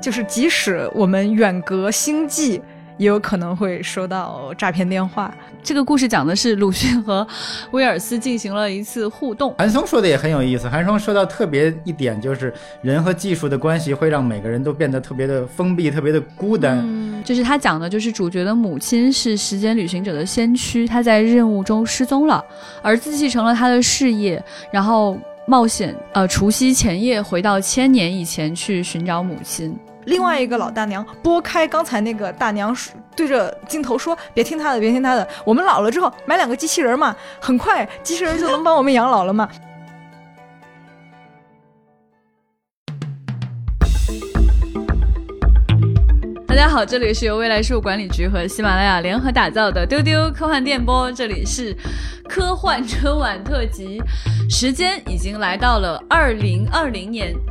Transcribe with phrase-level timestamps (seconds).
[0.00, 2.60] 就是即使我们远隔星际。
[2.98, 5.34] 也有可能会收到诈骗电话。
[5.62, 7.26] 这个故事讲的是鲁迅和
[7.70, 9.54] 威尔斯进行了一次互动。
[9.56, 10.68] 韩松说的也很有意思。
[10.68, 12.52] 韩松说到特别一点，就是
[12.82, 16.78] 人和技术的关系会让每个人都变得特别的封闭，特别的孤单。
[16.84, 22.44] 嗯，就是他讲的，就是主角的母亲是时间旅行者的先驱，他在任务中失踪了，
[22.82, 29.74] 儿子继承了他的事业，然后冒险，呃，除夕前夜回到千年以前去寻找母亲。
[30.10, 32.76] 另外一个老大娘拨开刚才那个大娘，
[33.14, 35.26] 对着镜头说：“别听她的，别听她的。
[35.44, 39.48] 我们老了之后买两个机器人嘛，很快机器人就能帮我们养老了嘛。”
[46.44, 51.72] 大家好，这里是由未来事务管理局和喜马拉雅联合打造的丢丢科幻电波，这里是
[52.28, 54.02] 科幻春晚特辑，
[54.50, 57.32] 时间已经来到了二零二零年。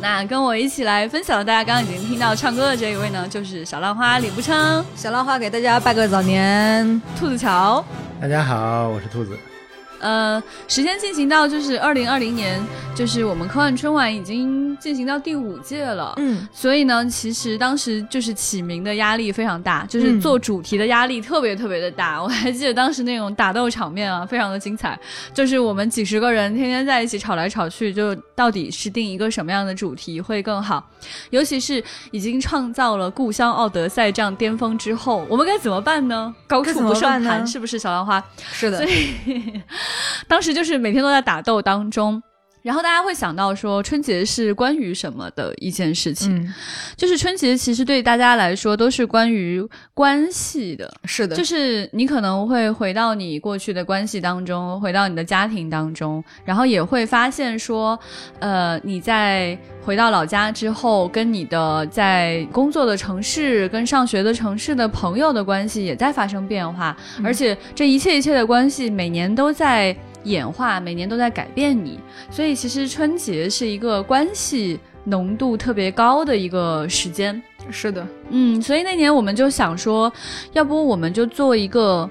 [0.00, 4.84] 那跟我一起来分享的，大家刚刚已经听到唱歌的这一位呢，就是小浪花李步昌。
[4.96, 7.84] 小浪花给大家拜个早年，兔子桥。
[8.20, 9.38] 大家好，我是兔子。
[10.02, 12.60] 呃，时间进行到就是二零二零年，
[12.94, 16.12] 就是我们科幻春晚已经进行到第五届了。
[16.16, 22.20] 嗯，所以呢，其实当时就是起名的压力非常大，就是做主题的压力特别特别的大。
[22.22, 24.98] 我还记得当时那种打斗场面啊，非常的精彩。
[25.32, 30.84] 就是我们几十个人天天在一起吵来吵去，就到底是定一个什么样的主题会更好？
[31.30, 36.34] 尤其是已经创造了《故乡奥德赛》这样巅峰之后，我们该怎么办呢？
[36.48, 38.22] 高处不胜寒，是不是小兰花？
[38.52, 38.78] 是的。
[38.78, 39.62] 所以。
[40.28, 42.22] 当时就是每天都在打斗当中。
[42.62, 46.48] 然后大家会想到说，春节是关于什么的一件事情？
[46.96, 49.60] 就是春节其实对大家来说都是关于
[49.94, 50.88] 关系的。
[51.04, 57.98] 是的，就是你可能会回到你过去的关系当中，回到你的家庭当中，然后也会发现说，
[58.38, 69.94] 呃，你在回到老家之后，跟你的在工作的城市、跟上学的城市的朋友的关系也在发生变化，而且这一切一切的关系每年都在。
[70.24, 71.98] 演化每年都在改变你，
[72.30, 77.42] 所以其实春节是一个关系浓度特别高的一个时间。
[77.72, 80.12] 是的，嗯，所以那年我们就想说，
[80.52, 82.08] 要不我们就做一个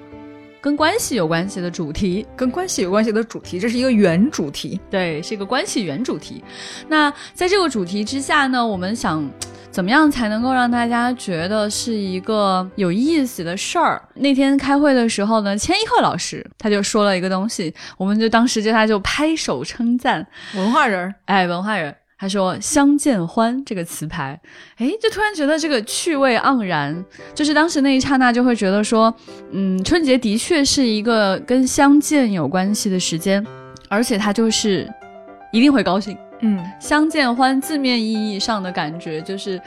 [0.61, 6.41] 跟关系有关系的主题，跟关系有关系的主题，这是一个原主题，对，是一个关系原主题。
[6.87, 9.27] 那在这个主题之下呢，我们想。
[9.71, 14.01] 怎么样才能够让大家觉得是一个有意思的事儿？
[14.15, 24.39] 那天开会的时候呢，千一鹤老师他就说了一个东西，我们就当时就他就拍手称赞，文化人，哎，文化人，他说“相见欢”这个词牌，
[24.77, 29.11] 哎，就突然觉得这个趣味盎然，就是当时那一刹那就会觉得说，
[29.49, 33.43] 嗯，春节的确是一个跟相见有关系的时间，
[33.89, 34.87] 而且他就是
[35.51, 36.15] 一定会高兴。
[36.41, 39.59] 嗯，相见欢字面意义上的感觉就是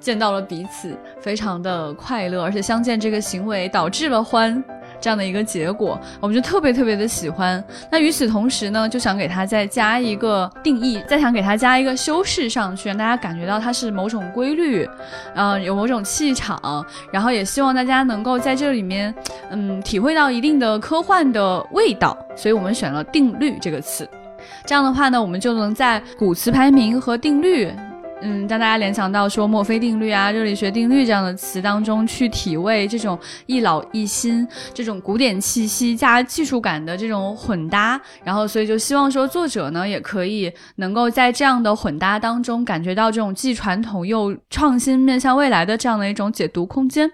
[0.00, 4.62] 见到了彼此，非常的快乐，而且相见这个行为导致了欢
[5.00, 7.62] 这样的一个结果，我们就特别特别的喜欢。
[7.90, 14.88] 那与此同时呢，就想给它再加一个定义，再想给它加一个修饰上去，让大家感觉到它是某种规律，
[15.34, 19.14] 嗯，有某种气场，然后也希望大家能够在这里面，
[19.50, 24.08] 嗯，体会到一定的科幻的味道，所以我们选了定律这个词。
[24.64, 27.70] 这样的话呢，我们就能在古词排名和定律，
[28.22, 38.00] 嗯，让大家联想到说墨菲定律啊、热力学定律这样的词当中去体味这种一老一新、这种古典气息加技术感的这种混搭。
[38.22, 47.10] 然后，所以就希望说作者呢，也可以能够在这样的混搭当中感觉到这种既传统又创新、面向未来的这样的一种解读空间。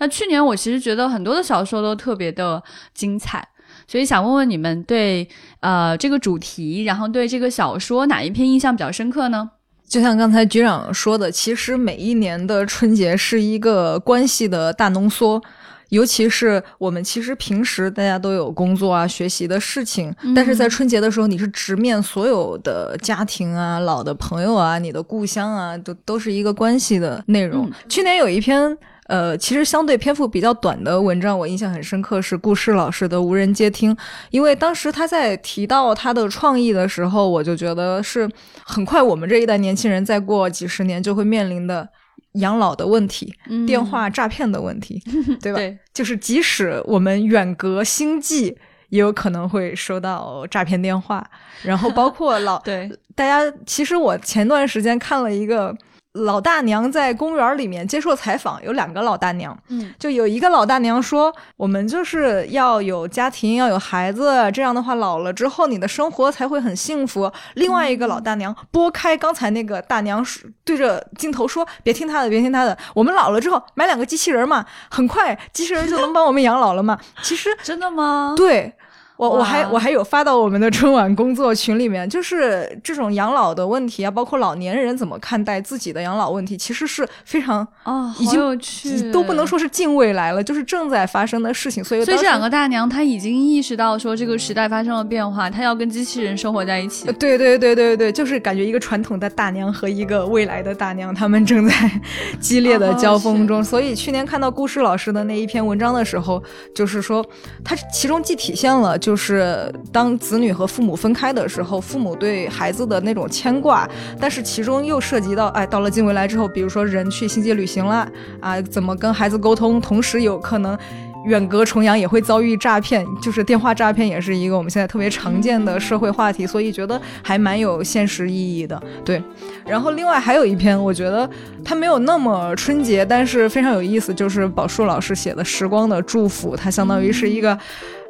[0.00, 2.60] 那去年我其实觉得很多的小说都特别的
[2.92, 3.46] 精彩。
[3.86, 5.28] 所以想问问你们对
[5.60, 9.50] 呃这个主题，然后对这个小说哪一篇印象比较深刻呢？
[9.88, 15.42] 就像刚才局长说的，其实每一年的春节是一个关系的大浓缩，
[15.90, 27.70] 尤其是我们其实平时大家都有工作啊、学习的事情，但是在春节的时候，你是直面所有的家庭啊、老的朋友啊、你的故乡啊，都都是一个关系的内容。
[27.88, 28.78] 去年有一篇。
[29.06, 33.94] 呃，其实相对篇幅比较短的文章，我印象很深刻是顾适老师的《无人接听》，
[34.30, 38.30] 因为当时他在提到他的创意的时候，我就觉得是
[38.64, 41.88] 很快我们这一代年轻人再过几十年就会面临的
[42.34, 43.34] 养老的问题、
[43.66, 45.02] 电话诈骗的问题，
[45.42, 45.78] 对吧？
[45.92, 48.56] 就是即使我们远隔星际。
[48.88, 51.26] 也有可能会收到诈骗电话。
[51.62, 55.74] 然后包括老 对，大家，其实我前段时间看了一个。
[56.12, 67.32] 老大娘在公园里面接受采访，有两个老大娘，嗯，就有一个老大娘说，我们就是要有家庭，要有孩子，这样的话老了之后你的生活才会很幸福。
[67.54, 70.22] 另外一个老大娘拨开刚才那个大娘，
[70.64, 76.98] 对着镜头说，别听她的，别听她的，我们老了之后买两个机器人嘛，很快机器人就能帮我们养老了嘛。
[77.22, 78.34] 其实真的吗？
[78.36, 78.74] 对。
[79.22, 91.84] 我我还我还有发到我们的春晚工作群里面，就是这种养老的问题啊，包括老年人怎么看待自己的养老问题，其实是非常哦，已经都不能说是近未来了，就是正在发生的事情。
[91.84, 97.04] 所以所以这两个大娘她已经意识到说这个时代发生了变化，她要跟机器人生活在一起。
[97.12, 101.74] 对对对对对，就是感觉一个传统的大娘和一个未来的大娘，他们正在
[102.40, 103.62] 激烈的交锋中。
[103.62, 106.42] 所以去年看到顾氏老师的那一篇文章的时候，
[106.74, 107.24] 就是说
[107.64, 109.11] 他其中既体现了就。
[109.12, 113.86] 就是当子女和父母分开的时候，父母对孩子的那种牵挂，
[114.18, 118.08] 但是其中又涉及到，哎，到了近未来之后，比如说人去星际旅行了
[118.40, 120.78] 啊，怎么跟孩子沟通，同时有可能。
[121.24, 128.82] 远隔重洋也会遭遇诈骗，就是电话诈骗也是一个我们现在特别常见的社会话题，所以觉得还蛮有现实意义的。
[129.04, 129.22] 对，
[129.64, 131.30] 然后另外还有一篇，我觉得
[131.64, 137.56] 它没有那么春节，但是非常有意思，就是宝树老师写的《时光的祝福》，它相当于是一个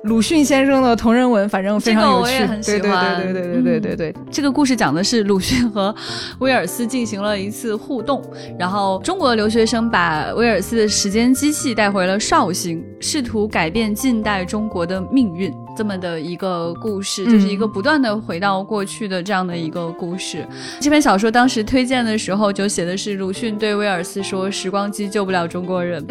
[0.04, 2.38] 鲁迅先生的同人文，反正非常有趣。
[2.64, 5.94] 对对对对对对对对对，这个故事讲的是鲁迅和
[6.40, 8.22] 威尔斯进行了一次互动，
[8.58, 12.84] 然后中国留学生把威尔斯的时间机器带回了绍兴。
[12.98, 15.52] 试图改变近代中国的命运。
[15.76, 20.46] 这么的一个故事，就是一个不断的回到过去的这样的一个故事。
[20.80, 26.04] 这篇小说当时推荐的时候，就写的是鲁迅对威尔斯说：“时光机救不了中国人。”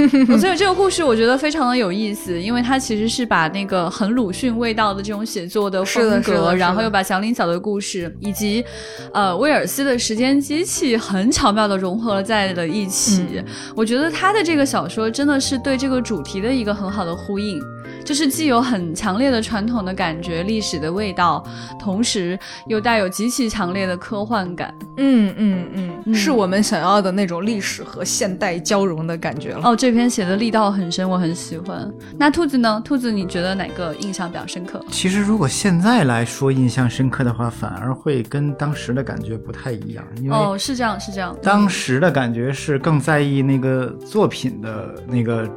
[0.38, 8.64] 所以这个故事我觉得非常的有意思，因为它其实是把那个很鲁迅味道的这种写作的风格，然后又把祥林嫂的故事以及
[9.12, 13.42] 呃威尔斯的时间机器很巧妙的融合了在了一起。
[13.74, 17.60] 我觉得他的这个小说真的是对这个主题的一个很好的呼应。
[18.04, 21.44] 就是既有很强烈的传统的感觉、历史的味道，
[21.78, 24.74] 同时又带有极其强烈的科幻感。
[24.96, 25.66] 嗯嗯
[26.04, 29.60] 嗯，是我们想要的那种历史和现代交融的感觉了。
[29.64, 31.90] 哦，这篇写的力道很深，我很喜欢。
[32.18, 32.82] 那兔子呢？
[32.84, 34.84] 兔子，你觉得哪个印象比较深刻？
[34.90, 40.04] 其实如果现在来说印象深刻的话，反而会跟当时的感觉不太一样。
[40.16, 41.36] 因为哦，是这样，是这样。
[41.42, 45.48] 当时的感觉是更在意那个作品的那个。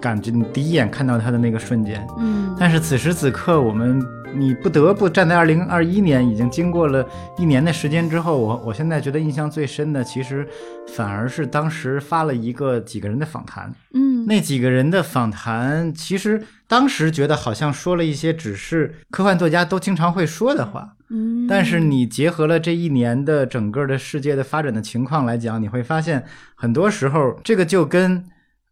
[0.00, 4.00] 感觉你第一眼看到他的那个瞬间，嗯，但是此时此刻，我们
[4.34, 7.06] 你不得不站在二零二一年，已经经过了
[7.38, 10.46] 一年的时间之后，我我现在觉得印象最深的，其实
[10.88, 28.24] 反而是当时发了一个几个人的访谈，嗯，那几个人的访谈，其实当时觉得好像说了一些只是科幻作家都经常会说的话，嗯，但是你结合了这一年的整个的世界的发展的情况来讲，你会发现很多时候这个就跟。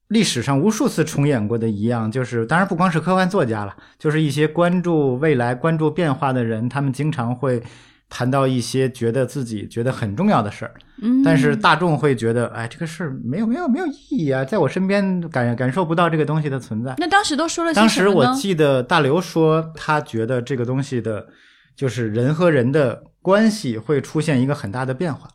[0.08, 7.62] 历史上无数次重演过的一样，就是当然不光是科幻作家了，就是一些关注未来、关注变化的人，他们经常会
[8.10, 10.74] 谈到一些觉得自己觉得很重要的事儿。
[11.02, 16.94] 嗯，但是大众会觉得，哎，这个事儿没有没有没有意义啊，在我身边感感受不到这个东西的存在。
[16.98, 21.26] 那当时都说了当时我记得大刘说，他觉得这个东西的，
[21.74, 25.28] 就是人和人的关系会出现一个很大的变化。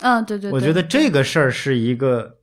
[0.00, 0.50] 嗯，对对。
[0.52, 2.36] 我觉得这个事儿是一个。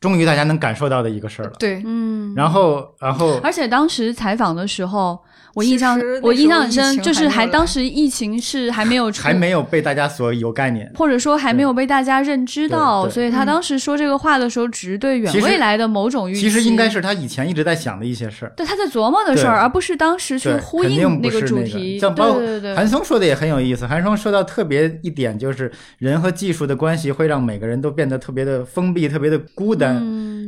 [0.00, 1.52] 终于大家能感受到的一个事儿了。
[1.58, 5.18] 对，嗯，然后，然后，而且当时采访的时候。
[5.54, 16.40] 我印象我印象很深，就是还当时疫情是还没有还没有被大家所有概念，或者说还没有被大家认知到，所以他当时说这个话的时候，只是对远未来的某种预期。
[16.42, 21.98] 其实应该是他以前一直在想的一些事儿，对他在琢磨的事儿，而不是当时去呼应那个主题。
[21.98, 22.42] 像包括
[22.74, 30.00] 韩松说的也很有意思，韩松说到特别一点，就是人和技术的关系会让每个人都变得特别的封闭，特别的孤单。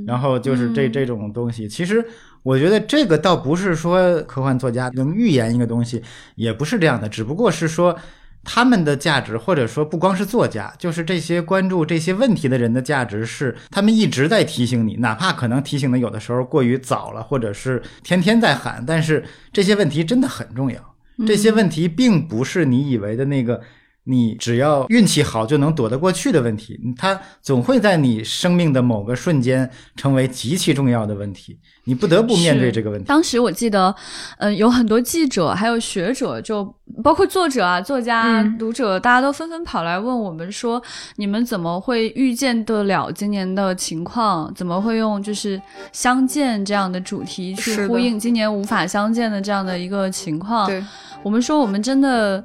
[0.07, 2.05] 然后就是这这种东西，其实。
[2.43, 6.03] 我觉得这个倒不是说科幻作家能预言一个东西，
[6.35, 7.97] 也不是这样的，只不过是说
[8.45, 20.95] 他们的价值，或者说不光是作家，就是这些关注这些问题的人的价值，是他们一直在提醒你，哪怕可能提醒的有的时候过于早了，或者是天天在喊，但是这些问题真的很重要。
[21.27, 23.61] 这些问题并不是你以为的那个
[24.05, 33.07] 你只要运气好就能躲得过去的问题，它总会在你生命的某个瞬间成为极其重要的问题，你不得不面对这个问题。
[33.07, 33.95] 当时我记得，
[34.39, 36.65] 嗯，有很多记者还有学者，就
[37.05, 40.83] 包括作者啊、作家、读者，大家都纷纷跑来问我们说
[41.15, 44.53] ：“你们怎么会预见得了今年的情况？
[44.53, 50.85] 怎么会用就是相见这样的主题去呼应今年无法相见的这样的一个情况？”对，
[51.23, 52.45] 我们说我们真的。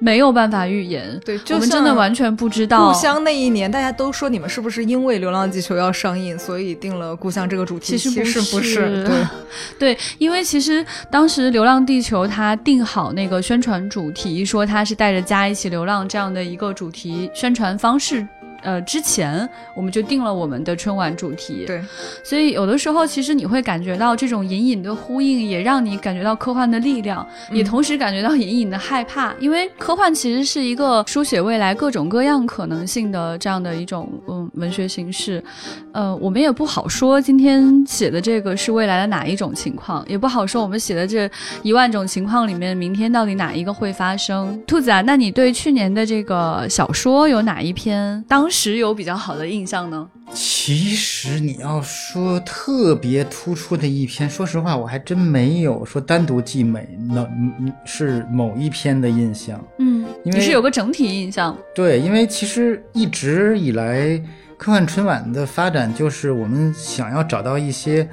[0.00, 2.92] 没有办法预言，对，我们真的完全不知道。
[2.92, 7.98] 故乡那一年，大家都说你们是不是因为《流浪地球》要上映，所以定了故乡这个主题？
[7.98, 9.16] 其实不是，对，
[9.94, 18.26] 对，因为其实当时《流浪地球》它定好那个宣传主题，说它是带着家一起流浪这样的一个主题宣传方式。
[18.62, 21.80] 呃，之前我们就定了我们的春晚主题，对，
[22.24, 35.40] 所以有的时候其实你会感觉到这种隐隐的呼应，也让你感觉到科幻的力量，也同时感觉到隐隐的害怕，因为科幻其实是一个书写未来各种各样可能性的这样的一种嗯文学形式，
[35.92, 41.30] 呃，我们也不好说今天写的这个是未来的哪一种情况，也不好说我们写的这
[41.62, 44.60] 一万种情况里面，明天到底哪一个会发生。
[44.66, 48.48] 兔子啊，那你对去年的这个小说有哪一篇当？
[48.48, 50.10] 当时有比较好的印象呢。
[50.34, 57.24] 其实你要说特别突出的一篇，说实话我还真没有说单独记美，那
[57.84, 59.64] 是某一篇的印象。
[59.78, 61.56] 嗯，你是有个整体印象。
[61.72, 64.20] 对，因为其实一直以来
[64.56, 68.08] 科幻春晚的发展，就是我们想要找到一些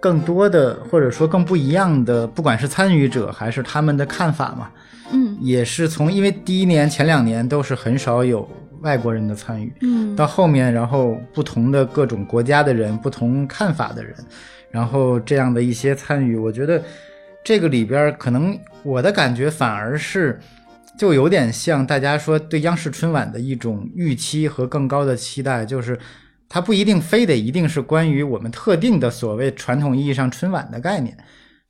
[0.00, 4.70] 更多的，或者说更不一样的，不管是参与者还是他们的看法嘛。
[5.12, 8.48] 嗯，也是从因为第一年前两年都是很少有。
[8.84, 14.14] 外国人的参与，嗯，到后面，然后不同的各种国家的人，不同看法的人，
[14.70, 16.80] 然后这样的一些参与，我觉得
[17.42, 20.38] 这个里边可能我的感觉反而是，
[20.96, 25.98] 就有点像大家说对央视春晚的一种预期和更高的期待，就是
[26.48, 31.16] 它不一定非得一定是关于我们特定的所谓传统意义上春晚的概念。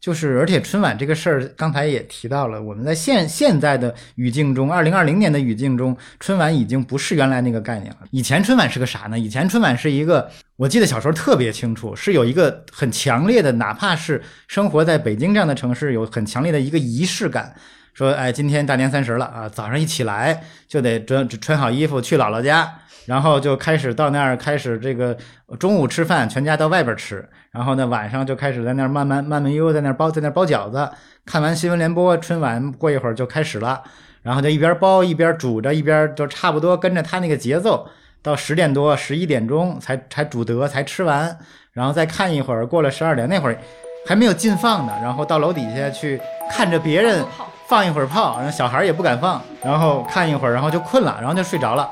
[0.04, 2.60] 就是，而且春晚这个事儿，刚才也提到了。
[2.60, 8.00] 我们在现现在的语境中，二零二零年的语境中，春晚已经不是原来那个概念了。
[8.10, 9.18] 以前春晚是个啥呢？
[9.18, 17.54] 以前春晚是一个，我记得小时候特别清楚，是有一个很强烈的，哪怕是生活在北京这样的城市，有很强烈的一个仪式感。
[17.94, 22.70] 说，哎，今天大年三十了啊，早上一起来就得穿穿好衣服去姥姥家。
[23.06, 25.16] 然后就开始到那儿开始这个
[25.58, 27.28] 中午吃饭，全家到外边吃。
[27.50, 30.90] 然后呢，晚上就开始在那儿慢慢慢慢悠悠在那儿包在那儿包饺子。
[31.26, 33.82] 看完新闻联播，春晚过一会儿就开始了。
[34.22, 37.86] 然后就一边包一边煮着，一边就差不多跟着他那个节奏，
[38.22, 41.38] 到十点多十一点钟才才煮得才吃完。
[41.72, 43.58] 然后再看一会儿，过了十二点那会儿
[44.06, 44.92] 还没有禁放呢。
[45.02, 46.18] 然后到楼底下去
[46.50, 47.22] 看着别人
[47.68, 49.40] 放一会儿炮，然后小孩也不敢放。
[49.62, 51.86] 然后看一会儿，然后就困了，然后就睡着了。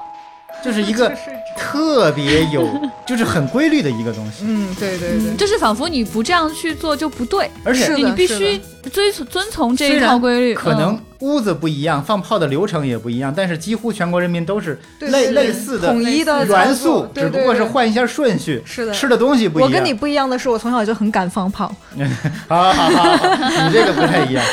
[0.65, 1.13] 就是一个
[1.57, 2.69] 特别有，
[3.07, 4.45] 就是很规律的一个东西。
[4.47, 8.61] 嗯，对对对，就是仿佛你不这样去做就不对，而且你必须
[8.91, 10.55] 遵从遵从这一套规律。
[10.55, 10.99] 可能。
[11.23, 18.61] 屋子不一样，放炮的流程也不一样，但是几乎全国人民都是类类似的统一的元素，只不过是换一下顺序。
[18.67, 19.71] 是的，吃的东西不一样。
[19.71, 21.73] 我跟你不一样的是，我从小就很敢放炮。
[22.49, 23.29] 好好好，
[23.69, 24.45] 你这个不太一样，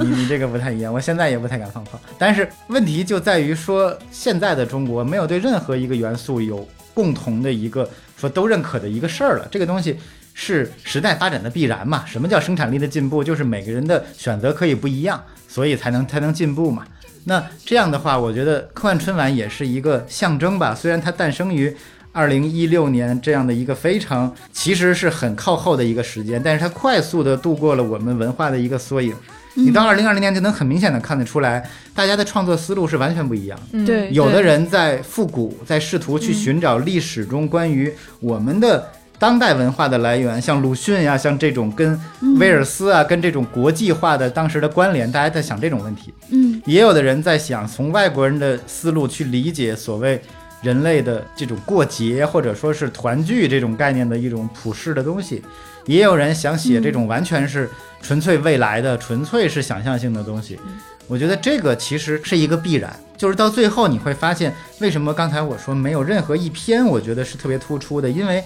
[0.00, 0.90] 你 你这个不太一样。
[0.90, 7.86] 我现在也不太敢放炮，但是问题就在于说，现在的中国没有对任何一个元素有共同的一个
[8.18, 9.46] 说都认可的一个事儿了。
[9.50, 9.98] 这个东西
[10.34, 12.04] 是时代发展的必然嘛？
[12.06, 13.24] 什么叫生产力的进步？
[13.24, 15.22] 就是每个人的选择可以不一样。
[15.46, 16.84] 所以才能才能进步嘛？
[17.26, 20.74] 那这样的话，我觉得科幻春晚也是一个象征吧。
[20.74, 21.72] 虽然它诞生于
[22.10, 29.14] 二零一六年这样的一个非常其实是很靠后的一个时间，但是它快速的度过了我们文化的一个缩影。
[29.54, 31.64] 你到二零二零年就能很明显的看得出来，
[31.94, 33.56] 大家的创作思路是完全不一样。
[33.86, 38.90] 对，有的人在复古，在试图去寻找历史中关于我们的。
[39.16, 41.98] 当代文化的来源，像鲁迅呀，像这种跟
[42.38, 46.12] 威尔斯啊，跟这种国际化的当时的关联，大家在想这种问题。
[46.30, 50.20] 嗯，也有的人在想从外国人的思路去理解所谓
[50.62, 55.42] 人类的这种过节或者说是团聚这种概念的一种普世的东西。
[55.86, 57.70] 也有人想写这种完全是
[58.02, 60.58] 纯粹未来的、纯粹是想象性的东西。
[61.06, 68.44] 我觉得这个其实是一个必然，就是到最后你会发现，为什么刚才我说没有任何一篇我觉得是特别突出的，因为。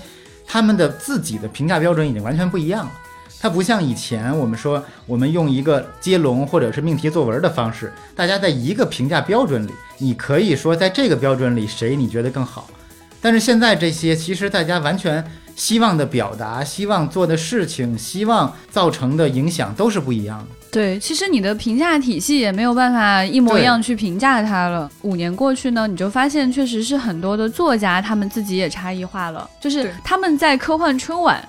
[0.48, 2.92] 他们的自己的评价标准已经完全不一样了，
[3.38, 12.68] 它不像以前我们说我们用一个接龙或者是命题作文的方式，大家在一个评价标准里，你可以说在这个标准里谁你觉得更好，
[13.20, 15.22] 但是现在这些其实大家完全
[15.54, 20.57] 希望的表达、希望做的事情、希望造成的影响都是不一样的。
[20.70, 24.90] 对，其实你的评价体系也没有办法一模一样去评价它了。
[25.02, 31.42] 五年过去呢，你就发现确实是很多的作家他们自己也差异化了，就是他们在科幻春晚。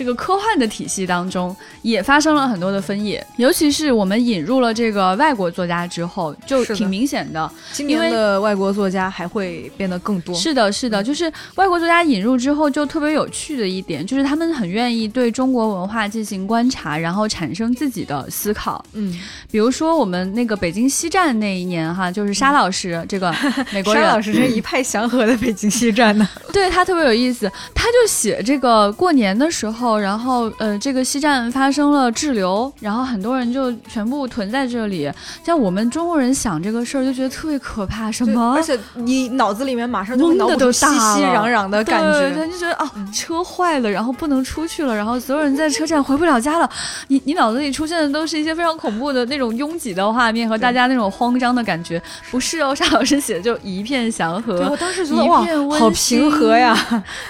[0.00, 7.52] 这个科幻的体系当中也发生了很多的分野，尤其是我们引入了这个外国作家之后，就挺明显的。
[7.70, 10.34] 今年的外国作家还会变得更多。
[10.34, 18.82] 是的，是的，就是外国作家引入之后，就特别有趣的一点，就是他们很愿意对中国文化进行观察，然后产生自己的思考。
[18.94, 19.14] 嗯，
[19.50, 23.30] 比如说我们那个北京西站那一年哈，就是沙老师这个
[23.70, 29.89] 美国人，沙老师是一派祥和的北京西站呢， 对他特别有意思，他就写这个过年的时候。
[29.98, 35.10] 然后，呃，这个西站发生了滞留，然后很多人就全部囤在这里。
[35.44, 38.54] 像我们中国人想这个事儿，就觉得特别可怕，什么？
[38.54, 46.68] 而且你脑子里面马上就脑补熙熙攘攘的感觉，他就觉得啊，车坏了，然后不能出去了，然后所有人在车站回不了家了。
[47.08, 52.02] 你你脑子里出现的都是一些非常恐怖的那种拥挤的画面和大家那种慌张的感觉。
[52.30, 55.44] 不是哦，沙老师写的就一片祥和，我当时觉得哇，
[55.78, 56.76] 好平和呀。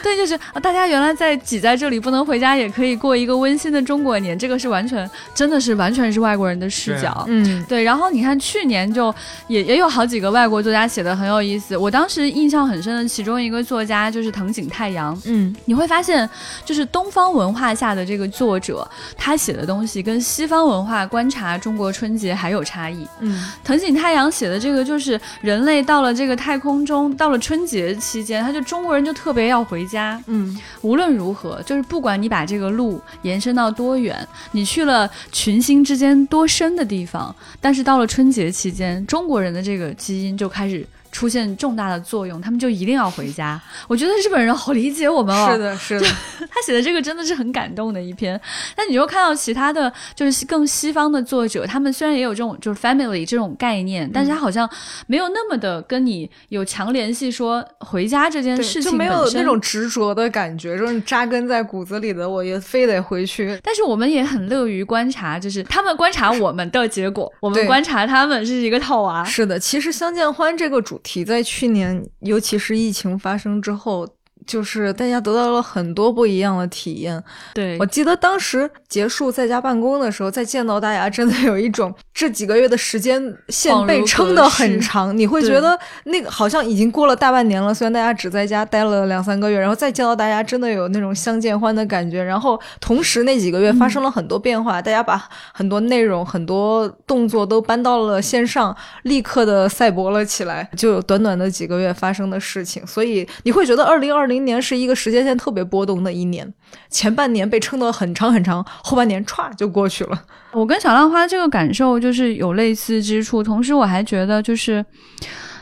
[0.02, 2.50] 对，就是大家原来在挤在这里不能回家。
[2.61, 7.82] 也可以过一个温馨的中国年，这个是完全真的是完全是外国人的视角，嗯，对。
[7.82, 9.14] 然后你看去年就
[9.47, 16.28] 也也有好几个外国作家写的很有意思，我当时印象很深的其中一个作家就是藤井太阳，嗯，你会发现
[16.64, 40.87] 就是东方文化下的这个作者，他写的东西跟西方文化观察中国春节还有差异，嗯，藤井太阳写的这个就是人类到了这个太空中，到了春节期间，他就中国人就特别要回家，嗯，无论如何，就是不管你把这个路延伸到多远，你去了群星之间多深的地方，但是到了春节期间，中国人的这个基因就开始。
[41.12, 43.61] 出现重大的作用，他们就一定要回家。
[43.88, 45.52] 我觉得日本人好理解我们哦。
[45.52, 46.07] 是的，是的。
[46.50, 48.40] 他写的这个真的是很感动的一篇。
[48.76, 54.69] 那你又看到其他的就是更西方的作者，他们虽然也有这种就是 family 这种概念，但是他好像
[55.07, 63.59] 没有那么的跟你有强联系，说回家这件事情就没有那种执着的感觉，就是扎根在骨子里的，我也非得回去。
[63.62, 69.25] 但是我们也很乐于观察，就是他们观察我们的结果，我们观察他们是一个套娃。
[69.25, 71.00] 是的，其实相见欢这个主。
[71.02, 74.09] 题在去年，尤其是疫情发生之后。
[74.50, 77.23] 就是大家得到了很多不一样的体验。
[77.54, 85.16] 对我记得当时结束在家办公的时候，再见到大家，真的有一种这几个月的时间线被撑得很长。
[85.16, 92.20] 你会觉得那个好像已经过了大半年了，虽然大家只在家待了两三个月，然后再见到大家，真的有那种相见欢的感觉。
[92.20, 100.68] 然后同时那几个月发生了很多变化，大家把很多内容、很多动作都搬到了线上，立刻的赛博了起来。
[100.77, 104.27] 就有短短的几个月发生的事情，所以你会觉得二零二。
[104.31, 106.53] 零年是一个时间线特别波动的一年，
[106.88, 110.22] 前半年被撑得很长很长，后半年歘就过去了。
[110.53, 114.85] 我跟小浪花这个感受就是有类似之处，同时我还觉得就是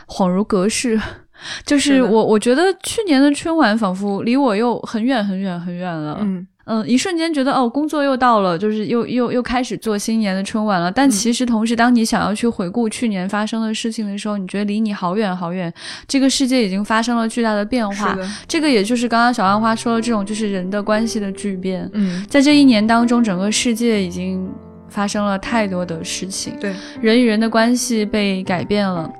[0.07, 0.99] 恍如隔世，
[1.65, 6.19] 就是我我觉得去年的春晚仿佛离我又很远很远很远了。
[6.21, 6.47] 嗯。
[6.69, 10.91] 嗯，一瞬间觉得哦，工作又到了，就是又又又开始做新年的春晚了。
[10.91, 15.73] 但其实同时，当你想要去回顾去年发生的事情的时候，你觉得离你好远好远。
[16.07, 18.15] 这个世界已经发生了巨大的变化。
[18.47, 21.89] 这个也就是刚刚小浪花说的这种，就是人的关系的巨变。
[21.93, 24.47] 嗯，在这一年当中，整个世界已经
[24.89, 26.53] 发生了太多的事情。
[26.61, 29.11] 对，人与人的关系被改变了。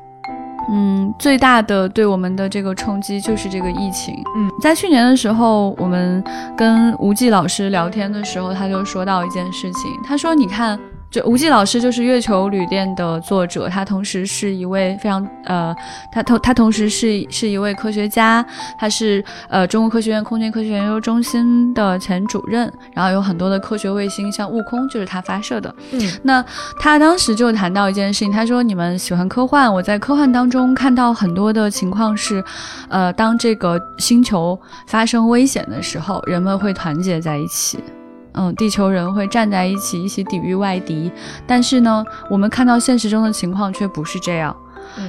[0.72, 4.16] 嗯，最大的对我们的这个冲击就是这个疫情。
[4.36, 6.24] 嗯，在去年的时候，我们
[6.58, 10.80] 跟吴季老师聊天的时候，他就说到一件事情，他说：“你看。”
[11.12, 15.76] 就吴忌老师就是月球旅店的作者，他同时是一位非常呃，
[16.12, 18.46] 他同他同时是是一位科学家，
[18.78, 25.74] 他是呃中国科学院空间科学研究中心的前主任，然后有很多的科学卫星，像悟空就是他发射的。
[25.92, 26.46] 嗯，那
[26.80, 32.44] 他当时就谈到一件事情，他说你们喜欢科幻，我在科幻当中看到很多的情况是，
[32.88, 37.80] 呃，当这个星球发生危险的时候，人们会团结在一起。
[38.34, 41.12] 嗯，地球人会站在一起，一起抵御外敌。
[41.48, 44.56] 但是呢，我们看到现实中的情况却不是这样。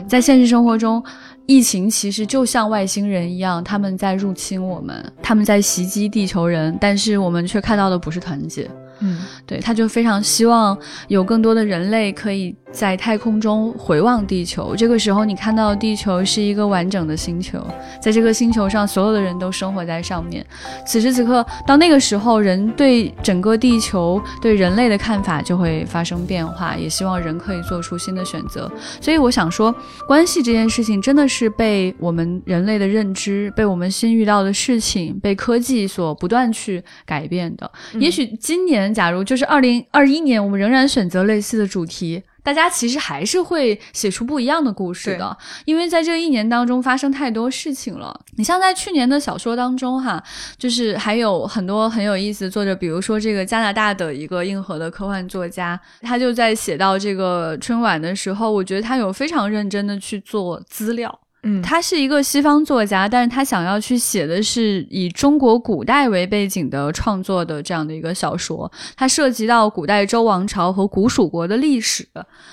[0.07, 1.03] 在现实生活中，
[1.47, 6.77] 疫情其实就像外星人一样，他们在入侵我们，他们在袭击地球人。
[6.81, 8.71] 但是我们却看到的不是团结。
[9.01, 10.77] 嗯，对，他就非常希望
[11.09, 17.65] 有更多的人类可以在太空中回望地球，这个时候你看到地球是一个完整的星球，
[18.01, 20.45] 在这个星球上所有的人都生活在上面。
[20.87, 28.71] 此时此刻，到那个时候，人对整个地球、对人类的看法就会发生变化，也希望人可以做出新的选择。
[29.01, 29.75] 所以我想说，
[30.07, 37.71] 关系这件事情真的是被我们人类的认知、被我们新遇到的事情、被科技所不断去改变的。
[37.95, 42.23] 也许今年，假如就是二零二一年，我们仍然选择类似的主题。
[42.43, 48.19] 大家其实还是会写出不一样的故事的，因为在这一年当中发生太多事情了。
[48.37, 50.23] 你像在去年的小说当中，哈，
[50.57, 61.21] 就是还有很多很有意思的作者，比如说这个加拿大的一个硬核的科幻作家，他就在写到这个春晚的时候，我觉得他有非常认真的去做资料。
[61.43, 72.07] 嗯，他是一个西方作家，但是他想要去写的是以中国古代为背景的创作的这样的一个小说，它涉及到古代周王朝和古蜀国的历史，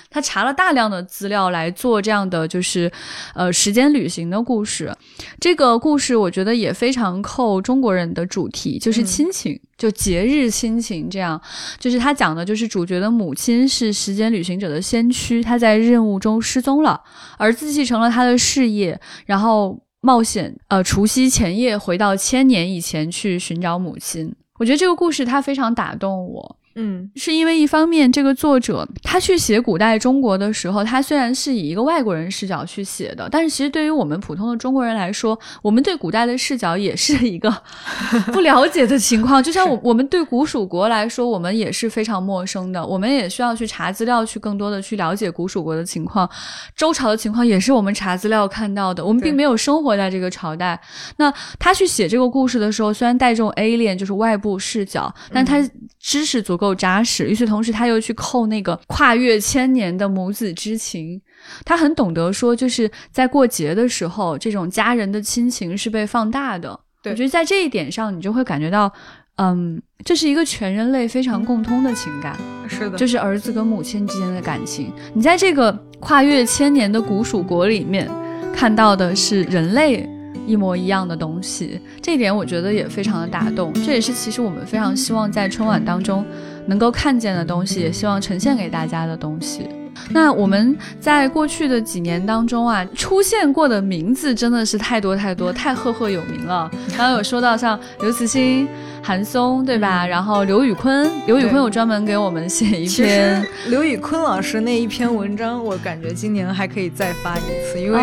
[0.10, 2.90] 他查了大量的资料来做这样的就是，
[3.36, 4.96] 呃，时间旅行的故事。
[5.40, 9.60] 这个故事我觉得也非常扣中国人的主题，就是亲情。
[9.78, 11.40] 就节日亲情这样，
[11.78, 17.00] 就是他讲的，就是主角的母亲是时间旅行者的先驱，他在任务中失踪了，
[17.38, 24.34] 儿子继承了他的事业，然后冒险，呃，除夕前夜回到千年以前去寻找母亲。
[24.60, 26.56] 我觉得这个故事它非常打动我。
[26.80, 37.52] 嗯，是因为一方面，这个作者他去写古代中国的时候，他虽然是以一个外国人视角去写的，但是其实对于我们普通的中国人来说，我们对古代的视角也是一个
[38.32, 39.42] 不了解的情况。
[39.42, 46.30] 就像我我们对古蜀国来说，我们也是非常陌生的，我们也需要去查资料，去更多的去了解古蜀国的情况。
[46.76, 50.80] 周朝的情况也是我们查资料看到的，我们并没有生活在这个朝代。
[51.18, 55.60] 那他去写这个故事的时候，虽然带这种 alien 就是外部视角，但他
[56.00, 56.67] 知识足够。
[56.68, 61.22] 够扎实，与此同时，他又去扣那个跨越千年的母子之情，
[61.64, 66.78] 他很懂得说，就是在过节的时候，这种家人的亲情是被放大的。
[67.06, 68.92] 我觉得在这一点上，你就会感觉到，
[69.38, 72.36] 嗯，这是一个全人类非常共通的情感，
[72.68, 74.92] 是的，就是儿子跟母亲之间的感情。
[75.14, 78.10] 你在这个跨越千年的古蜀国里面
[78.54, 80.06] 看到的是人类。
[80.46, 83.74] 一模一样的东西，这一点我觉得也非常的打动。
[83.86, 86.26] 这也是其实我们非常希望在春晚当中
[86.68, 89.68] 能够看见的东西，也希望呈现给大家的东西。
[90.12, 96.70] 那我们在过去的几年当中啊，出现过的名字真的是太多太多，太赫赫有名了。
[96.90, 98.68] 刚刚有说到像刘慈欣。
[99.02, 100.06] 韩松对吧？
[100.06, 103.46] 然后刘宇坤，刘宇坤有专门给我们写一篇。
[103.68, 108.00] 刘宇坤老师那一篇文章，我感觉今年还可以再发一次，因为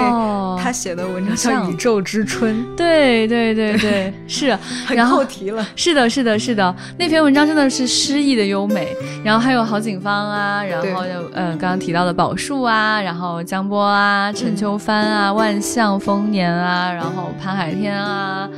[0.63, 2.57] 他写的文章叫《宇宙之春》。
[2.77, 4.57] 对对对对， 是
[4.89, 5.67] 然后题了。
[5.77, 8.89] 是的，是的，是的，那篇文章真的是诗意的优美。
[9.25, 18.49] 然后还有郝景芳啊，然后就嗯刚刚提到的宝树啊，然后江波啊，陈秋帆啊，万象丰年啊，然后潘海天啊。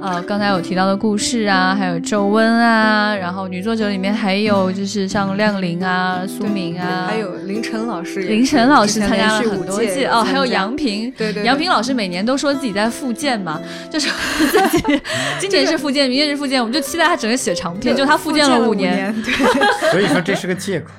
[0.00, 14.08] 呃，刚才有提到的故事啊，还有皱温啊，然后女作者里面还有就是像亮玲啊、苏明啊，还有林晨老师，林晨老师参加了很多届哦，还有杨平，对对，杨平老师每年都说自己在复健嘛，就是
[14.70, 15.00] 自 己
[15.40, 19.32] 今年是复健，明年是复健，我们就期待他整个写长篇，就他复健了五年，对，
[19.90, 20.92] 所以说这是个借口，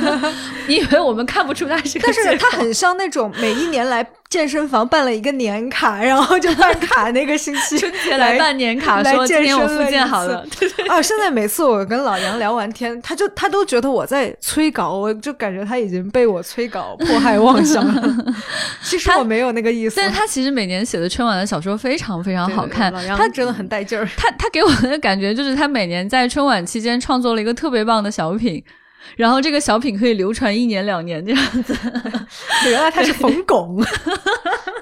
[0.66, 4.06] 你以为我们看不出他是个，但是他很像那种每一年来。
[4.32, 10.42] 健身房办了一个年卡，然后就办卡那个星期春节来办年卡，说今天我复健好了。
[10.88, 18.34] 啊，现在每次我跟老杨聊完天，他就他都觉得我在催稿，我就感觉他已经被我催稿迫害妄想了。
[18.82, 24.08] 其实我没有那个意思，但是他其实每年写的春晚的小说非常非常好看，他真的很带劲儿。
[24.16, 28.64] 他他给我的感觉就是他每年在春晚期间创作了一个特别棒的小品。
[29.16, 31.76] 然后这个小品可以流传一年两年这样子，
[32.68, 33.82] 原来他是冯巩。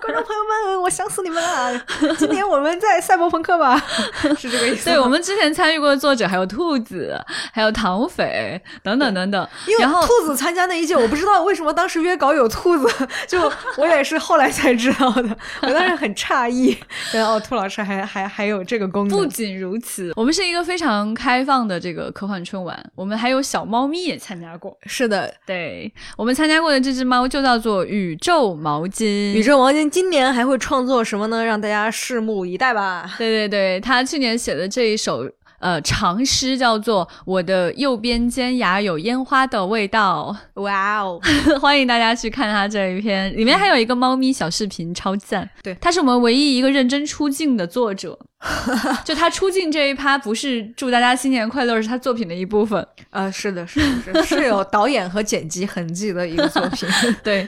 [0.01, 1.87] 观众朋友们，我想死你们了！
[2.19, 3.81] 今年我们在赛博朋克吧，
[4.37, 4.87] 是这个意思。
[4.87, 7.17] 对我们之前参与过的作者还有兔子，
[7.53, 9.49] 还有唐斐等等等等。
[9.79, 15.37] 然后兔子参加那一届，我不知道为什么当时约稿有兔子，就我也是后来才知道的。
[15.63, 16.77] 我当时很诧异，
[17.13, 19.17] 然后兔老师还还还有这个功能。
[19.17, 24.10] 不仅如此，我们是一个非常开放的这个科幻春晚，我们还有小猫咪。
[24.11, 29.33] 也参加过，是的，对我们参加过的这只猫就叫做宇宙毛巾。
[29.33, 31.45] 宇宙毛巾今年还会创作什么呢？
[31.45, 33.11] 让大家拭目以待吧。
[33.17, 35.29] 对对对，他去年写的这一首
[35.61, 40.35] 呃长诗叫做《我的右边尖牙有烟花的味道》。
[40.63, 41.21] 哇哦，
[41.61, 45.49] 欢迎大家去看他这一篇，里面还有一个猫咪小视频，超赞。
[45.63, 48.19] 对，他是我们唯一一个认真出镜的作者。
[49.05, 52.87] 就他出镜这一趴不是祝大家新年快乐，是他作品的一部分。
[53.11, 53.81] 呃，是的，是
[54.13, 56.89] 的，是是有导演和剪辑痕迹的一个作品。
[57.23, 57.47] 对，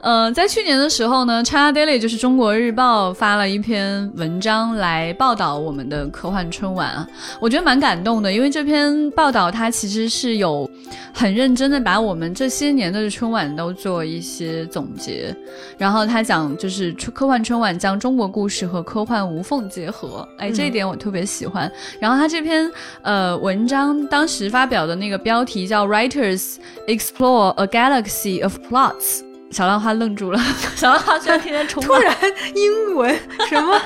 [0.00, 7.08] 呃，在去年的时候呢，China Daily 就是中国日报发了一篇文章来报道我们的科幻春晚啊，
[7.40, 10.70] 我觉得蛮感动的，因为这篇报道它其实是有
[11.12, 15.34] 很认真的把我们这些年的春晚都做一些总结，
[15.78, 21.70] 然后他讲就是科幻春晚将中国故事和科幻无缝结合，哎，这一点我特别喜欢。
[21.98, 22.70] 然后他这篇
[23.02, 24.98] 呃文章当时发表的。
[24.98, 26.56] 那个标题叫 “Writers
[26.88, 30.40] Explore a Galaxy of Plots”，小浪花愣住了。
[30.74, 32.12] 小浪花居然天天冲，突然
[32.56, 33.16] 英文
[33.48, 33.80] 什么？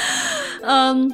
[0.62, 1.10] 嗯，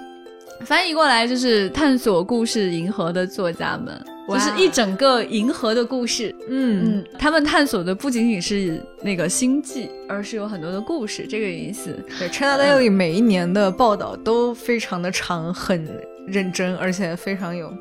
[0.64, 6.34] 翻译过来就是探索故事银河的作家们，就是一整个银河的故事。
[6.48, 11.96] 嗯嗯，他们探索的不仅仅是那个星际，而是有很多的故事，这个意思。
[12.18, 15.86] 对，China Daily 每一年的报道都非常的长，很。
[16.26, 17.72] 认真，而且非常有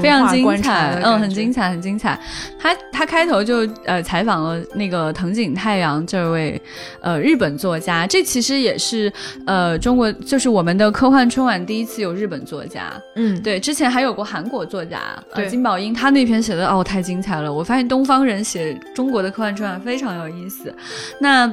[0.00, 2.18] 非常精彩，嗯，很精彩，很精彩。
[2.58, 6.60] 他他开头就呃采访了那个藤井太阳这位
[7.00, 9.12] 呃日本作家，这其实也是
[9.46, 15.00] 呃中国就是我们的科幻春晚第一次有日本作家，嗯，对，之前还有过韩国作家，
[15.32, 20.74] 呃金宝英，他那篇写的哦太精彩了，我发现东方人写中国的科幻春晚非常有意思，
[21.20, 21.52] 那。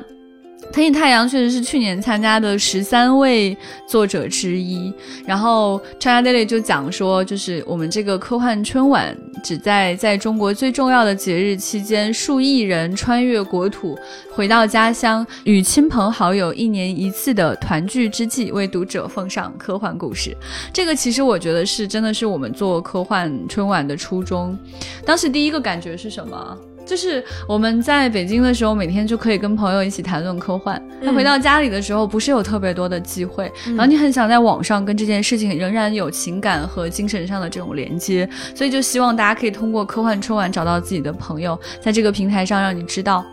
[0.71, 3.55] 藤井太阳确实是去年参加的十三位
[3.85, 4.91] 作者之一。
[5.25, 13.97] 然后 China Daily 就讲说，就是我们这个科幻春晚，只在在中国最重要的节日期间，数亿人穿越国土，
[14.31, 20.35] 回到家乡，与亲朋好友一年一次的团聚之际，为读者奉上科幻故事。
[20.71, 24.57] 这个其实我觉得是真的是我们做科幻春晚的初衷。
[25.05, 26.57] 当时第一个感觉是什么？
[26.85, 30.81] 就是我们在北京的时候，每天就可以跟朋友一起谈论科幻。
[30.99, 43.25] 那回到家里的时候，不是有特别多的机会，然后你很想在网上跟这件事情仍然有情感和精神上的这种连接，所以就希望大家可以通过科幻春晚找到自己的朋友，在这个平台上让你知道，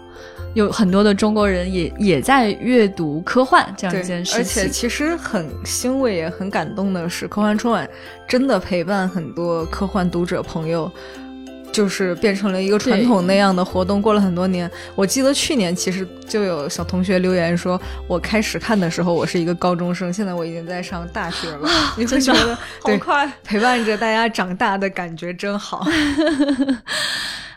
[0.54, 4.40] 有很多的中国人也也在阅读科幻这样一件事情。
[4.40, 7.88] 而且其实很欣慰也很感动的是，科幻春晚
[8.28, 10.90] 真的陪伴很多科幻读者朋友。
[11.72, 14.70] 就是变成了一个传统那样的活动，过了很多年。
[14.94, 21.68] 我记得去年其实就有小同学留言说，我开始看的时候我是一个高中生，现在我已经在上大学了。
[21.96, 25.86] 你会觉得好快，陪伴着大家长大的感觉真好。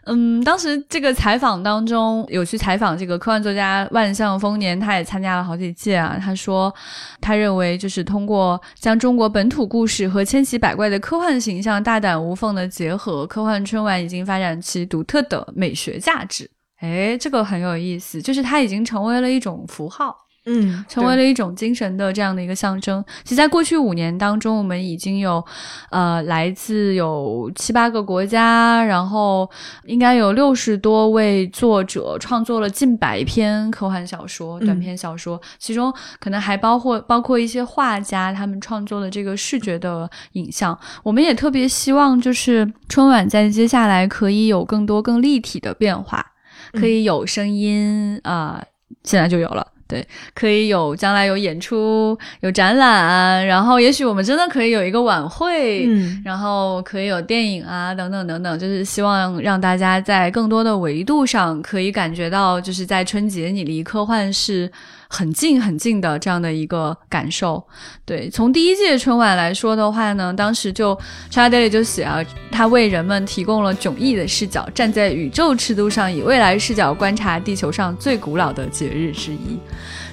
[0.06, 6.18] 嗯，当时这个采访当中有去采访这个科幻作家万象丰年，他也参加了好几届啊。
[6.20, 6.74] 他说，
[7.22, 16.50] 他认为就是通过将中国本土故事和千奇百怪的科幻形象大胆无缝的结合，科幻春晚已经发展其独特的美学价值。
[16.80, 20.16] 哎，这个很有意思，就是它已经成为了一种符号。
[20.46, 23.04] 嗯，成为了一种精神的这样的一个象征。
[23.24, 25.44] 其实，在过去五年当中，我们已经有，
[25.92, 29.48] 呃，来自有七八个国家，然后
[29.86, 40.76] 应该有六十多位作者创作了近百篇科幻小说、短篇小说，其中可能还包括包括一些画家他们创作的这个视觉的影像。
[41.04, 46.26] 我们也特别希望，就是春晚在接下来可以有更多更立体的变化，
[46.74, 48.60] 可以有声音啊，
[49.04, 49.68] 现在就有了。
[49.92, 64.72] 对，可以有将来有演出、有展览，然后也许我们真的可以有一个晚会，嗯，然后可以有电影啊，等等等等，就是希望让大家在更多的维度上可以感觉到，就是在春节你离科幻是。
[65.14, 67.62] 很近很近的这样的一个感受，
[68.06, 68.30] 对。
[68.30, 70.98] 从第一届春晚来说的话呢，当时就
[71.30, 79.60] 沙 h a r 就写啊，他为人们提供了迥异的视角，站在宇宙尺度上，以未来视角观察地球上最古老的节日之一。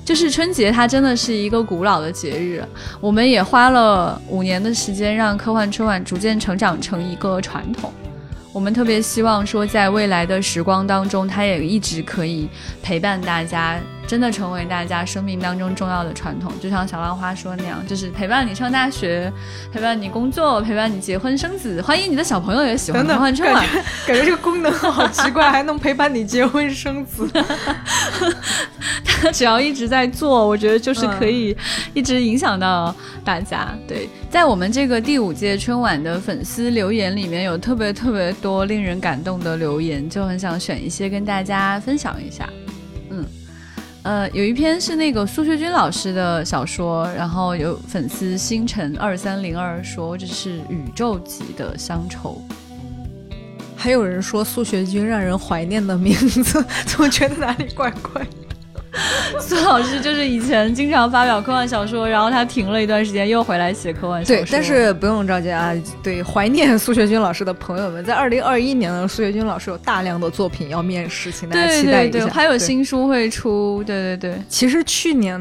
[0.04, 2.64] 就是春节，它真的是一个古老的节日。
[3.00, 7.92] 我们也花了五年的时间，让科幻春晚逐渐成长成一个传统。
[8.52, 12.48] 我们特别希望说，在未来的时光当中，它也一直可以
[12.82, 13.78] 陪伴大家。
[14.08, 19.30] 真的成为大家生命当中重要的传统，就像小浪花说那样，就是陪伴你上大学，
[19.70, 21.82] 陪伴你工作，陪伴你结婚生子。
[21.82, 23.04] 欢迎你的小朋友也喜欢
[23.36, 23.66] 春晚，
[24.06, 27.28] 感觉这个功能好奇怪，还能陪伴你结婚生子。
[29.20, 31.54] 他只要一直在做，我觉得就是可以
[31.92, 33.68] 一直影响到大家。
[33.86, 42.48] 对，在我们这个第五届春晚的粉丝留言里面有特别特别多令人感动的留言，就很想选一些跟大家分享一下。
[44.08, 52.42] 呃，有一篇是那个苏学军老师的小说，然后有粉丝星辰二三零二说这是宇宙级的乡愁，
[53.76, 58.26] 还有人说苏学军让人怀念的名字， 怎么觉得哪里怪怪。
[59.40, 64.44] 苏老师就是以前经常发表科幻小说，然后他停了一段时间，又回来写科幻小说。
[64.44, 65.72] 对，但是不用着急啊。
[66.02, 72.26] 对，怀念苏学军老师的朋友们，在二零二一年呢，苏学军老师有大量的作品要面试，请大家期待一下。
[72.28, 74.42] 还有新书会出，对对对。
[74.48, 75.40] 其实去年。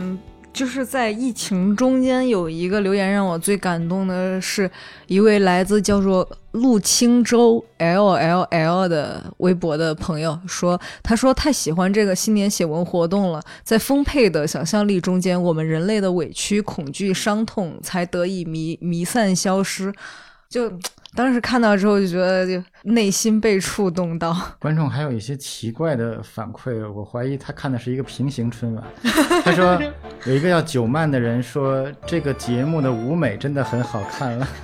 [0.57, 4.67] 就是在疫情中间有一个留言让我最感动的是
[5.05, 19.93] 一位来自叫做陆青州 L L L 的微博的朋友说，他说太喜欢这个新年写文活动了，在丰沛的想象力中间，我们人类的委屈、恐惧、伤痛才得以弥弥散消失，
[20.49, 20.71] 就。
[21.17, 24.38] 当时看到之后就觉得就内心被触动到。
[24.60, 28.84] 观众还有一些奇怪的反馈，我怀疑他看的是一个平行春晚。
[29.43, 29.82] 他说
[30.25, 34.47] 有一个叫九曼的人说这个节目的舞美真的很好看了。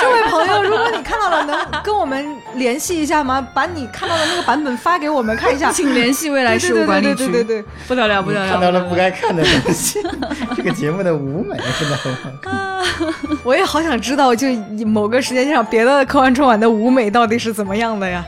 [0.00, 3.46] 这位朋友，如果你看到了，能跟我们联系一下吗？
[3.52, 7.26] 把你看到的那个版本发给我们看一下， 请联系未来事务管理局。
[7.26, 10.00] 对对对对，不得了不得了，看到了不该看的东西。
[10.56, 12.69] 这个节目的舞美真的很好看，
[13.44, 14.48] 我也好想知道，就
[14.86, 18.24] 某个时间上别的科幻春晚的舞美到底是怎么样的呀？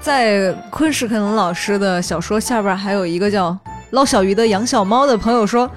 [0.00, 3.56] 在昆士肯老师的小说下边还有一个叫
[3.90, 5.70] 捞小鱼的养小猫的朋友说。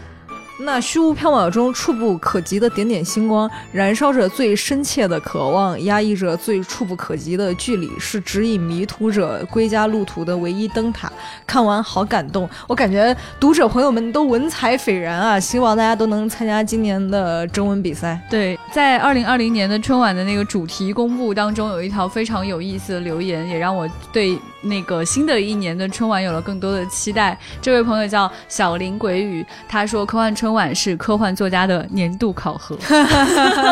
[0.60, 11.12] 那虚无缥缈中触不可及的点点星光，燃烧着最深切的渴望，压抑着最触不可及的距离，是指引迷途者归家路途的唯一灯塔。
[11.48, 15.40] 看完好感动，我感觉读者朋友们都文采斐然啊！
[15.40, 18.22] 希望大家都能参加今年的征文比赛。
[18.30, 27.36] 对，在二零二零年的春晚的那个主题公布当中，有一条非常有意思的留言，也让我对那个新的一年的春晚有了更多的期待。
[27.60, 30.32] 这位朋友叫小林鬼语，他说科幻。
[30.44, 32.78] 春晚是科幻作家的年度考核，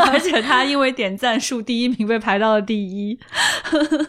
[0.10, 3.20] 而且他因为点赞数第一名被排到了第一。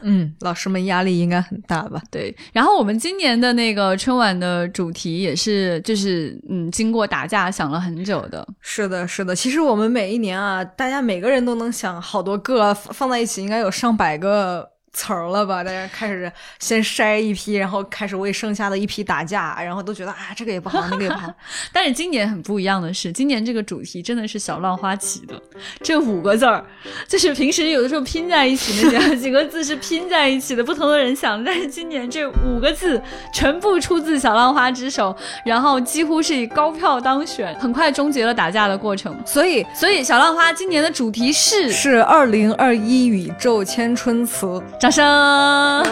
[0.03, 2.01] 嗯， 老师们压力应该很大吧？
[2.09, 2.33] 对。
[2.53, 8.47] 然后我们今年的那个春晚的主题也是，就是嗯，经过打架想了很久的。
[8.61, 9.35] 是的，是的。
[9.35, 14.71] 其实我们每一年啊，大家每个人都能想好多个，放在一起应该有上百个。
[14.93, 15.65] 词儿了吧？
[15.65, 21.33] 大家开始先筛一批，然后开始为剩下的一批打架，然后都觉得啊，这个也不好，那个也不好。
[21.73, 25.41] 但是今年很不一样的是，今年这个主题真的是小浪花起的。
[25.83, 26.63] 这五个字儿，
[27.09, 31.43] 就是平时有的时候拼在一起那 几个字是拼在一起的，不同的人想。
[31.43, 33.01] 但是今年这五个字
[33.33, 39.19] 全部出自小浪花之手，然后几乎是以高票当选，很快终结了打架的过程。
[39.25, 44.63] 所以，所以小浪花今年的主题是是二零二一宇宙千春词。
[44.83, 45.05] 掌声！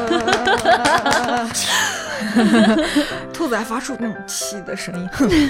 [3.32, 5.08] 兔子还发出那种气的声音。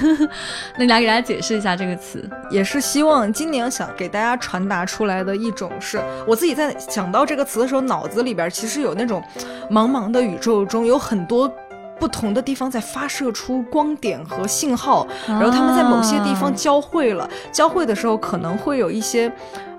[0.77, 9.23] 那你来给大家解释一下这个词，也是希望今年想给大家传达出来的一种，是我自己在想到这个词的时候，脑子里边其实有那种
[9.71, 11.51] 茫茫的宇宙中有很多。
[11.99, 17.29] 不同的地方在发射出光点和信号，然后他们在某些地方交汇了。
[17.51, 19.31] 交汇的时候可能会有一些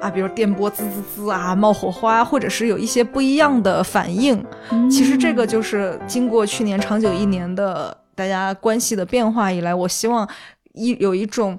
[0.02, 4.44] 啊，比如电波滋滋滋啊，冒火花，或者是有一些不一样的反应。
[4.90, 10.28] 其实这个就是经过去年长久一年的大家关系的变化以来，我希望
[10.74, 11.58] 一有一种。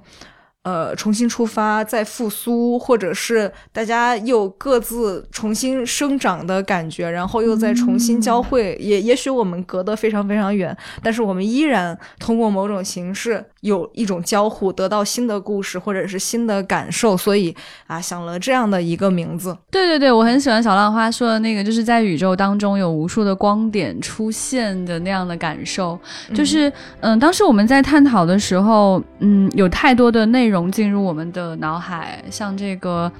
[0.63, 8.77] 呃，重新出发，再复苏，或者是大家又各自重新生长的感觉，然后又再重新交汇。
[8.79, 17.17] 也也许我们隔得非常非常远，但是我们依然通过某种形式有一种交互，得到新的故事或者是新的感受。
[17.17, 17.53] 所以
[17.87, 19.53] 啊，想了这样的一个名字。
[19.69, 25.99] 对对对，我很喜欢小浪花说的那个，就是在宇宙当中有无数的光点出现的那样的感受。
[26.33, 26.71] 就是
[27.01, 30.52] 嗯，当时我们在探讨的时候，嗯，有太多的内容。
[30.53, 33.11] 融进入我们的脑海，像这个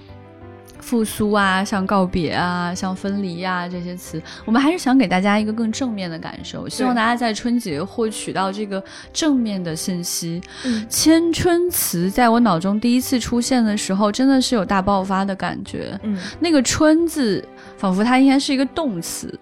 [0.80, 10.42] 复苏啊，像告别啊，像分离呀这些词，我们还是想给大家一个更正面的感受，希望大家在春节获取到这个正面的信息。
[10.66, 16.00] 嗯千春词在我脑中第一次出现的时候，真的是有大爆发的感觉。
[16.04, 17.44] 嗯，那个春字，
[17.78, 19.34] 仿佛它应该是一个动词。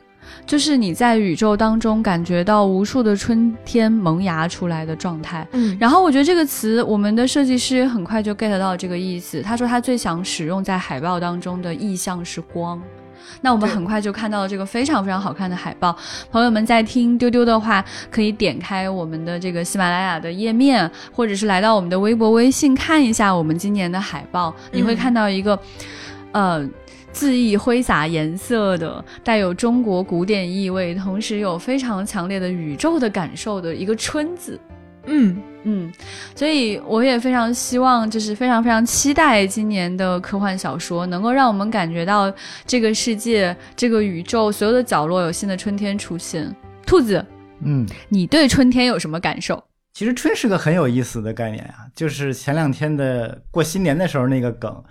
[0.45, 9.41] 就是你在宇宙当中感觉到无数的春天萌芽出来的状态，嗯，然后我觉得这个词，我们的设计师很快就 get 到这个意思。
[9.41, 12.81] 他说他最想使用在海报当中的意象是光，
[13.39, 15.95] 那我们很快就看到了这个非常非常好看的海报。
[16.31, 25.57] 朋友们在听丢丢的话，可以点开我们的这个喜马拉雅的页面，或者是来到我们的微博、微信看一下我们今年的海报，你会看到一个，
[26.33, 26.67] 呃。
[27.13, 34.59] 恣意挥洒颜色的，带有中国古典意味，同时有非常强烈的宇宙的感受的一个“春”字。
[35.05, 35.91] 嗯嗯，
[36.35, 42.31] 所以我也非常希望，就是非常非常期待今年的科幻小说能够让我们感觉到
[42.67, 46.55] 这个世界、这个宇宙所有的角落有新的春天出现。
[46.85, 47.25] 兔子，
[47.63, 49.63] 嗯，你对春天有什么感受？
[49.93, 54.83] 其实春是个很有意思的概念啊，就是前两天的过新年的时候那个梗。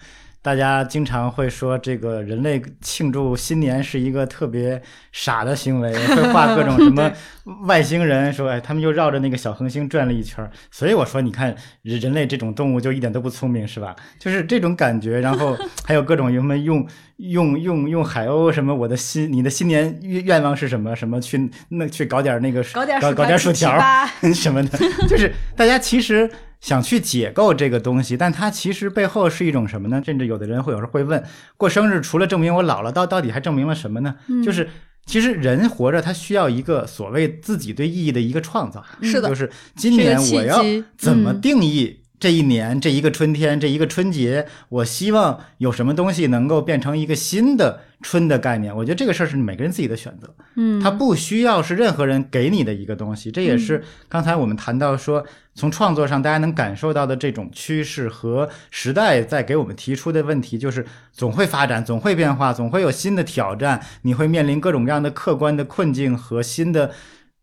[0.43, 4.81] 大家经常会说，这个人类庆祝新年是一个特别
[5.13, 7.13] 傻的行为，会画各种什么
[7.67, 13.95] 外星人，说哎，他们又绕着那个小恒星转了一圈所以我说，你看人人类这种动物就一点都不聪明，是吧？
[14.19, 15.21] 就是这种感觉。
[15.21, 15.55] 然后
[15.85, 16.87] 还有各种什么用
[17.19, 20.97] 用用用海鸥什么，我的新你的新年愿愿望是什么？
[20.97, 23.79] 什么去那去搞点那个搞点搞点薯条
[24.35, 26.31] 什么的，就是大家其实。
[26.61, 30.03] 想去解构这个东西，但它其实背后是一种什么呢？
[30.05, 31.25] 甚至有的人会有时候会问：
[31.57, 34.17] 过生日除了证明我老了，到到底还证明了什么呢？
[34.45, 34.69] 就是
[35.07, 38.85] 其实人活着，他需要一个所谓自己对意义的一个创造。
[39.01, 40.63] 是的，就是今年我要
[40.97, 42.00] 怎么定义？
[42.21, 48.77] 这一年，这一个春天，这一个春节，我希望有什么东西能够变成一个新的春的概念。
[48.77, 53.31] 我觉得这个事儿是每个人自己的选择，嗯，它不需要是任何人给你的一个东西。
[53.31, 66.91] 这也是刚才我们谈到说，从创作上大家能感受到的这种趋势和时代在给我们提出的问题，就是总会发展，总会变化，总会有新的挑战，你会面临各种各样的客观的困境和新的。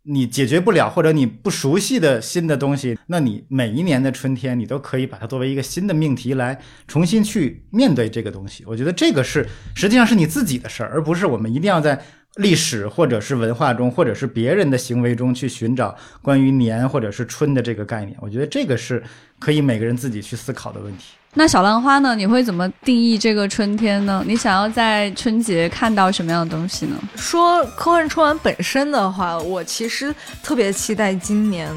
[0.10, 8.64] 你解决不了或者你不熟悉的新的东西，那你每一年的春天，你都可以把它作为一个新的命题来重新去面对这个东西。
[8.66, 9.46] 我觉得这个是
[9.76, 12.02] 实际上是你自己的事儿，而不是我们一定要在
[12.38, 18.18] 历史或者是文化中或者是别人的行为中去寻找关于年或者是春的这个概念。
[18.22, 19.04] 我觉得这个是
[19.40, 21.16] 可以每个人自己去思考的问题。
[21.38, 22.16] 那小浪花呢？
[22.16, 24.24] 你会怎么定义这个春天呢？
[24.26, 26.98] 你想要在春节看到什么样的东西呢？
[27.16, 31.72] 说科幻春晚本身的话，我其实特别期待今年，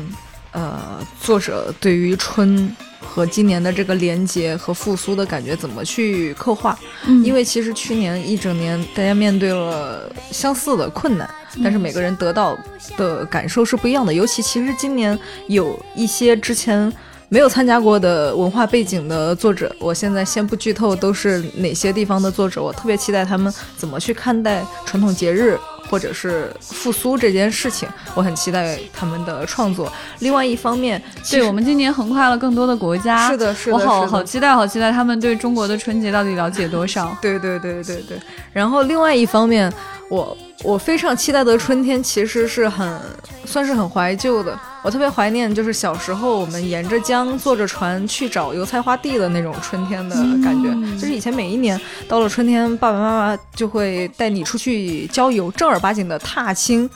[0.52, 6.78] 呃，作者对于春和今年的这个连接和复苏的感觉怎么去刻画。
[7.04, 11.28] 嗯，因为其实去年一整年大家面对了相似的困难，
[11.62, 12.56] 但是每个人得到
[12.96, 14.14] 的感受是不一样的。
[14.14, 16.90] 尤其其实今年有一些之前。
[17.32, 25.56] 没有参加过的文化背景的作者，我现在先不剧透都是哪些地方的作者，我特别期待他们怎么去看待传统节日
[25.88, 29.92] 或者是复苏这件事情，我很期待他们的创作。
[30.18, 31.00] 另外一方面，
[31.30, 37.16] 对我们今年横跨了更多的国家，是的，是的，我好好期待，好期待他们对中国的春节到底了解多少？
[37.22, 38.18] 对对对对对。
[38.52, 39.72] 然后另外一方面，
[40.10, 43.00] 我我非常期待的春天其实是很
[43.44, 44.58] 算是很怀旧的。
[44.82, 50.68] 我特别怀念，就是小时候我们沿着江坐着船去找油菜花地的那种春天的感觉。
[50.98, 56.90] 就是以前每一年到了春天，爸爸妈妈就会带你出去郊游，正儿八经的踏青。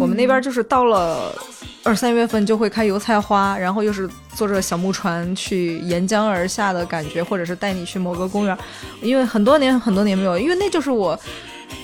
[0.00, 1.32] 我们那边就是到了
[1.84, 8.58] 二三月份就会开油菜花，然后又是坐着小木船去沿江而下的感觉，或者是带你去某个公园。
[9.00, 11.16] 因为很多年很多年没有，因为那就是我。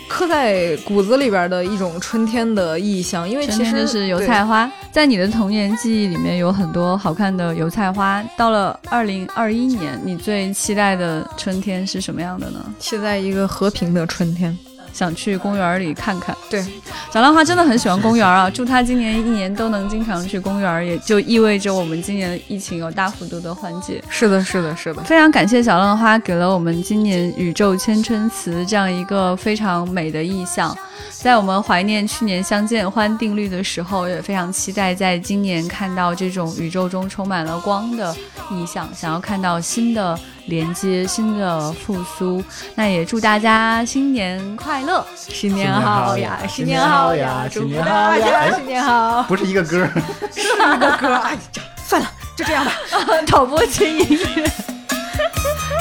[0.08, 8.22] 刻在骨子里边的一种春天的意象，因为其实是油菜花，在你的童年记忆里面有很多好看的油菜花。
[8.36, 12.64] 到了二零二一年，你最期待的春天是什么样的呢？
[12.78, 14.56] 期待一个和平的春天。
[14.94, 16.34] 想去公园里看看。
[16.48, 16.64] 对，
[17.12, 18.48] 小浪花真的很喜欢公园啊！
[18.48, 24.02] 祝他今年一年都能经常去公园，也就意味着我们今年疫情有大幅度的缓解。
[24.08, 25.02] 是的，是的，是的。
[25.02, 30.76] 非常感谢小浪花给了我们今年宇宙千春词这样一个非常美的意象。
[31.10, 38.14] 在我们怀念去年相见欢定律的时候，也非常期待在今年看到这种宇宙中充满了光的
[38.50, 40.18] 意象，想要看到新的。
[40.46, 42.42] 连接新的复苏，
[42.74, 49.22] 那也祝大家新年快乐，新年好呀，新年好呀，祝福大家新年好。
[49.22, 49.88] 不是一个歌，
[50.34, 51.14] 是一个歌。
[51.14, 51.40] 哎呀，
[51.86, 52.72] 算了，就这样吧。
[53.26, 54.44] 导播轻音乐，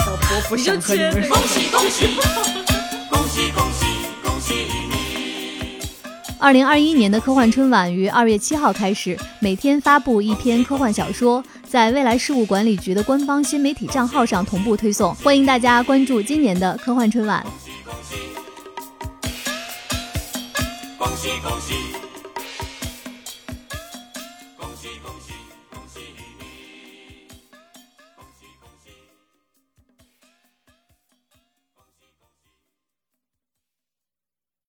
[0.06, 1.36] 导播不想和你们说。
[1.36, 2.08] 恭喜恭喜
[3.10, 3.86] 恭喜恭喜
[4.24, 4.54] 恭喜
[4.90, 5.80] 你！
[6.40, 11.44] 二零二一年的科幻春晚于二月七号开始，每天发布一篇科幻小说。
[11.74, 17.44] 在未来事务管理局的官方新媒体账号上同步推送，欢迎大家关注今年的科幻春晚。
[17.84, 20.94] 恭喜恭喜！
[21.00, 21.74] 恭喜恭喜